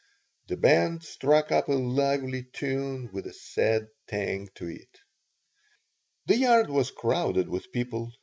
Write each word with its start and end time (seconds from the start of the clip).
The 0.47 0.57
band 0.57 1.03
struck 1.03 1.51
up 1.51 1.67
a 1.69 1.73
lively 1.73 2.41
tune 2.41 3.11
with 3.13 3.27
a 3.27 3.33
sad 3.33 3.87
tang 4.07 4.49
to 4.55 4.67
it 4.67 4.97
The 6.25 6.37
yard 6.37 6.71
was 6.71 6.89
crowded 6.89 7.47
with 7.47 7.71
people. 7.71 8.11